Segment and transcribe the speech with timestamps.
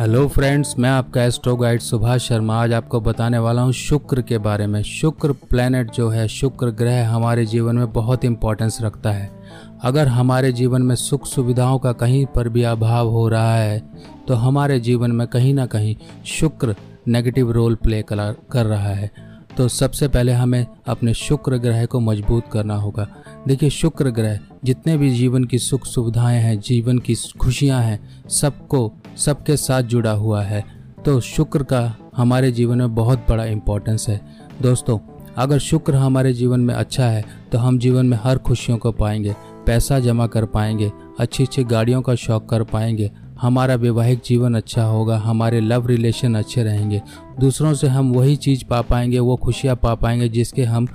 [0.00, 4.38] Hello friends मैं आपका astro guide Subhash Sharma. आज आपको बताने वाला हूँ शुक्र के
[4.38, 9.30] बारे में। शुक्र प्लेनेट जो है, शुक्र ग्रह हमारे जीवन में बहुत इंपॉर्टेंस रखता है।
[9.82, 13.78] अगर हमारे जीवन में सुख सुविधाओं का कहीं पर भी अभाव हो रहा है
[14.28, 15.94] तो हमारे जीवन में कहीं ना कहीं
[16.30, 16.74] शुक्र
[17.08, 19.10] नेगेटिव रोल प्ले कर रहा है।
[19.56, 23.06] तो सबसे पहले हमें अपने शुक्र ग्रह को मज़बूत करना होगा।
[23.48, 28.92] देखिए, शुक्र ग्रह, जितने भी जीवन की सुख सुविधाएँ हैं, जीवन की खुशियाँ हैं, सबको,
[29.16, 30.64] सबके साथ जुड़ा हुआ है।
[31.04, 34.20] तो शुक्र का हमारे जीवन में बहुत बड़ा इम्पोर्टेंस है।
[34.62, 34.98] दोस्तों,
[35.36, 39.34] अगर शुक्र हमारे जीवन में अच्छा है तो हम जीवन में हर खुशियों को पाएँगे,
[39.66, 44.82] पैसा जमा कर पाएँगे अच्छी अच्छी गाड़ियों का शौक कर पाएँगे हमारा वैवाहिक जीवन अच्छा
[44.84, 47.02] होगा, हमारे लव रिलेशन अच्छे रहेंगे।
[47.40, 50.88] दूसरों से हम वही चीज़ पा पाएँगे, वो खुशियाँ पा पाएँगे जिसके हम,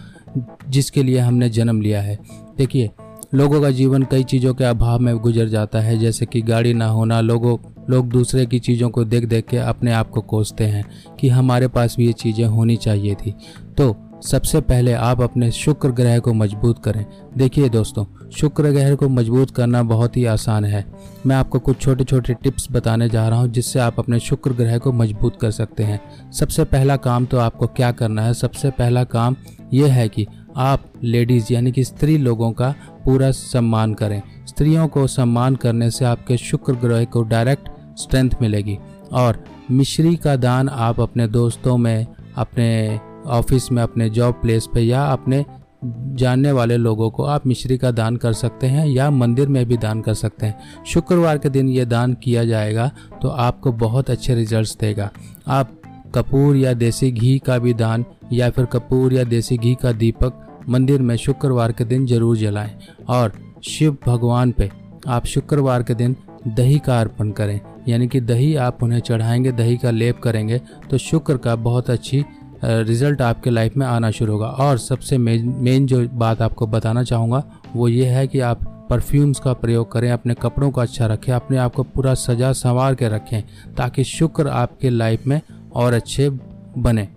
[0.70, 2.20] जिसके लिए हमने जन्म लिया है।
[2.58, 2.92] देखिए,
[3.34, 6.88] लोगों का जीवन कई चीज़ों के अभाव में गुजर जाता है, जैसे कि गाड़ी ना
[6.88, 7.58] होना, लोगों,
[7.90, 10.86] लोग दूसरे की चीज़ों को देख देख के अपने आप को कोसते हैं
[11.20, 13.36] कि हमारे पास भी ये चीज़ें होनी चाहिए थी।
[13.78, 17.06] तो सबसे पहले आप अपने शुक्र ग्रह को मज़बूत करें।
[17.38, 20.86] देखिए दोस्तों, शुक्र ग्रह को मज़बूत करना बहुत ही आसान है।
[21.26, 24.78] मैं आपको कुछ छोटे छोटे टिप्स बताने जा रहा हूँ जिससे आप अपने शुक्र ग्रह
[24.78, 28.34] को मज़बूत कर सकते हैं। सबसे पहला काम तो आपको क्या करना है?
[28.34, 29.36] सबसे पहला काम
[29.74, 30.28] यह है कि
[30.58, 36.06] आप लेडीज़ यानी कि स्त्री लोगों का पूरा सम्मान करें। स्त्रियों को सम्मान करने से
[36.06, 38.78] आपके शुक्र ग्रह को डायरेक्ट स्ट्रेंथ मिलेगी।
[39.14, 44.82] और मिश्री का दान आप अपने दोस्तों में, अपने ऑफ़िस में, अपने जॉब प्लेस पे
[44.82, 45.44] या अपने
[45.86, 49.78] जानने वाले लोगों को आप मिश्री का दान कर सकते हैं या मंदिर में भी
[49.78, 52.90] दान कर सकते हैं। शुक्रवार के दिन ये दान किया जाएगा
[53.22, 55.10] तो आपको बहुत अच्छे रिजल्ट्स देगा।
[55.48, 55.72] आप
[56.16, 60.42] कपूर या देसी घी का भी दान या फिर कपूर या देसी घी का दीपक
[60.70, 62.78] मंदिर में शुक्रवार के दिन ज़रूर जलाएँ
[63.10, 64.70] और शिव भगवान पे
[65.08, 66.16] आप शुक्रवार के दिन
[66.48, 70.60] दही का अर्पण करें। यानी कि दही आप उन्हें चढ़ाएँगे, दही का लेप करेंगे
[70.90, 72.24] तो शुक्र का बहुत अच्छी
[72.64, 77.44] रिज़ल्ट आपके लाइफ में आना शुरू होगा। और सबसे मेन जो बात आपको बताना चाहूँगा,
[77.76, 81.58] वो ये है कि आप परफ्यूम्स का प्रयोग करें, अपने कपड़ों को अच्छा रखें, अपने
[81.58, 83.42] आप को पूरा सजा संवार के रखें,
[83.78, 85.42] ताकि शुक्र आपके लाइफ में
[85.76, 86.30] और अच्छे
[86.78, 87.08] बने।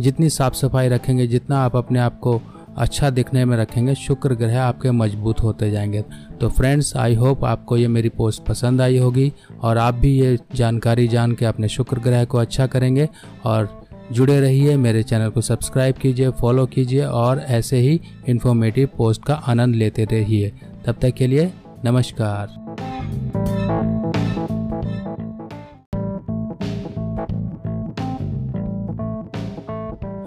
[0.00, 2.40] जितनी साफ़ सफ़ाई रखेंगे, जितना आप अपने आप को
[2.76, 6.04] अच्छा दिखने में रखेंगे, शुक्र ग्रह आपके मज़बूत होते जाएँगे।
[6.40, 10.38] तो फ्रेंड्स आई होप आपको ये मेरी पोस्ट पसंद आई होगी, और आप भी ये
[10.54, 13.08] जानकारी जान के अपने शुक्र ग्रह को अच्छा करेंगे,
[13.44, 19.24] और जुड़े रहिए, मेरे चैनल को सब्सक्राइब कीजिए, फॉलो कीजिए और ऐसे ही इन्फॉर्मेटिव पोस्ट
[19.24, 20.52] का आनंद लेते रहिए।
[20.86, 21.52] तब तक के लिए
[21.84, 22.66] नमस्कार।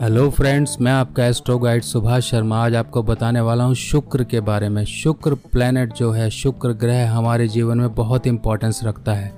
[0.01, 4.40] हेलो फ्रेंड्स मैं आपका एस्ट्रो गाइड सुभाष शर्मा। आज आपको बताने वाला हूँ शुक्र के
[4.40, 9.34] बारे में। शुक्र प्लेनेट जो है, शुक्र ग्रह हमारे जीवन में बहुत इंपॉर्टेंस रखता है।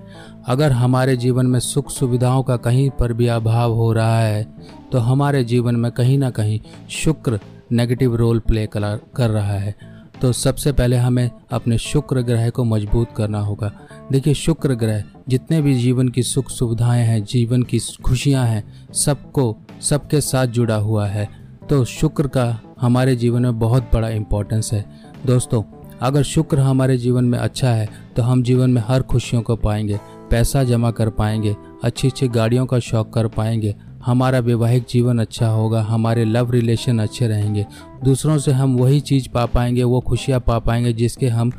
[0.46, 4.44] अगर हमारे जीवन में सुख सुविधाओं का कहीं पर भी अभाव हो रहा है
[4.92, 6.60] तो हमारे जीवन में कहीं ना कहीं
[6.94, 7.40] शुक्र
[7.72, 9.76] नेगेटिव रोल प्ले कर रहा है।
[10.22, 13.72] तो सबसे पहले हमें अपने शुक्र ग्रह को मज़बूत करना होगा।
[14.12, 18.64] देखिए, शुक्र ग्रह जितने भी जीवन की सुख सुविधाएँ हैं, जीवन की खुशियाँ हैं,
[18.94, 21.28] सबको, सबके साथ जुड़ा हुआ है।
[21.70, 24.86] तो शुक्र का हमारे जीवन में बहुत बड़ा इम्पोर्टेंस है।
[25.26, 25.64] दोस्तों,
[26.02, 30.00] अगर शुक्र हमारे जीवन में अच्छा है तो हम जीवन में हर खुशियों को पाएँगे।
[30.32, 33.76] पैसा जमा कर पाएँगे अच्छी अच्छी गाड़ियों का शौक कर पाएँगे।
[34.06, 37.66] हमारा वैवाहिक जीवन अच्छा होगा, हमारे लव रिलेशन अच्छे रहेंगे।
[38.04, 41.52] दूसरों से हम वही चीज़ पा पाएँगे, वो खुशियाँ पा पाएँगे जिसके हम,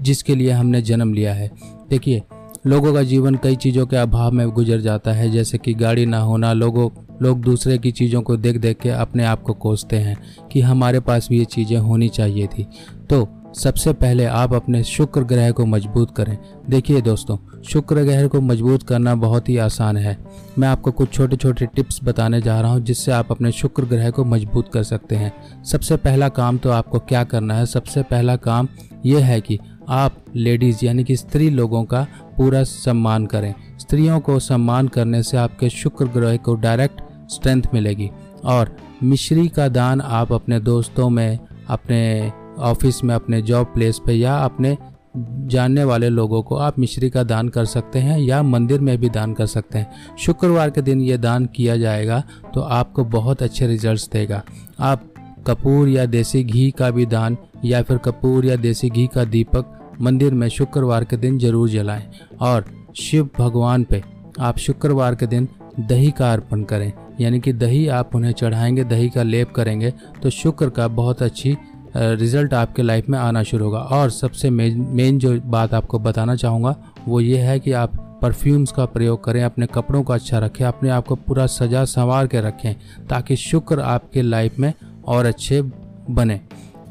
[0.00, 1.50] जिसके लिए हमने जन्म लिया है।
[1.90, 2.22] देखिए,
[2.66, 6.18] लोगों का जीवन कई चीज़ों के अभाव में गुजर जाता है, जैसे कि गाड़ी ना
[6.18, 6.88] होना, लोगों,
[7.22, 10.16] लोग दूसरे की चीज़ों को देख देख के अपने आप को कोसते हैं
[10.52, 12.66] कि हमारे पास भी ये चीज़ें होनी चाहिए थी।
[13.10, 16.38] तो सबसे पहले आप अपने शुक्र ग्रह को मज़बूत करें।
[16.70, 20.16] देखिए दोस्तों, शुक्र ग्रह को मज़बूत करना बहुत ही आसान है।
[20.58, 24.10] मैं आपको कुछ छोटे छोटे टिप्स बताने जा रहा हूँ जिससे आप अपने शुक्र ग्रह
[24.10, 27.66] को मज़बूत कर सकते हैं। सबसे पहला काम तो आपको क्या करना है?
[27.66, 28.68] सबसे पहला काम
[29.06, 32.06] यह है कि आप लेडीज़ यानी कि स्त्री लोगों का
[32.36, 37.00] पूरा सम्मान करें। स्त्रियों को सम्मान करने से आपके शुक्र ग्रह को डायरेक्ट
[37.30, 38.10] स्ट्रेंथ मिलेगी।
[38.44, 41.38] और मिश्री का दान आप अपने दोस्तों में,
[41.68, 44.76] अपने ऑफ़िस में अपने जॉब प्लेस पे या अपने
[45.16, 49.08] जानने वाले लोगों को आप मिश्री का दान कर सकते हैं या मंदिर में भी
[49.08, 52.22] दान कर सकते हैं। शुक्रवार के दिन ये दान किया जाएगा
[52.54, 54.42] तो आपको बहुत अच्छे रिजल्ट्स देगा।
[54.80, 55.04] आप
[55.46, 59.96] कपूर या देसी घी का भी दान या फिर कपूर या देसी घी का दीपक
[60.00, 62.06] मंदिर में शुक्रवार के दिन ज़रूर जलाएँ
[62.40, 62.64] और
[62.96, 64.02] शिव भगवान पे
[64.40, 65.48] आप शुक्रवार के दिन
[65.80, 69.92] दही का अर्पण करें। यानी कि दही आप उन्हें चढ़ाएँगे, दही का लेप करेंगे
[70.22, 71.56] तो शुक्र का बहुत अच्छी
[71.96, 76.76] रिज़ल्ट आपके लाइफ में आना शुरू होगा। और सबसे मेन जो बात आपको बताना चाहूँगा,
[77.08, 80.90] वो ये है कि आप परफ्यूम्स का प्रयोग करें, अपने कपड़ों को अच्छा रखें, अपने
[80.90, 82.74] आप को पूरा सजा संवार के रखें,
[83.10, 84.72] ताकि शुक्र आपके लाइफ में
[85.06, 85.62] और अच्छे
[86.10, 86.40] बने।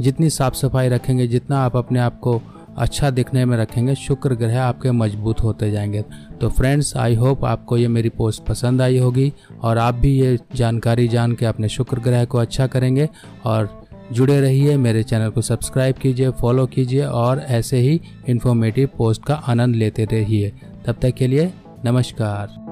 [0.01, 2.41] जितनी साफ़ सफ़ाई रखेंगे, जितना आप अपने आप को
[2.77, 6.03] अच्छा दिखने में रखेंगे, शुक्र ग्रह आपके मज़बूत होते जाएँगे।
[6.41, 10.39] तो फ्रेंड्स आई होप आपको ये मेरी पोस्ट पसंद आई होगी, और आप भी ये
[10.55, 13.09] जानकारी जान के अपने शुक्र ग्रह को अच्छा करेंगे,
[13.45, 13.82] और
[14.13, 19.33] जुड़े रहिए, मेरे चैनल को सब्सक्राइब कीजिए, फॉलो कीजिए और ऐसे ही इन्फॉर्मेटिव पोस्ट का
[19.33, 20.51] आनंद लेते रहिए।
[20.85, 21.53] तब तक के लिए
[21.85, 22.62] नमस्कार।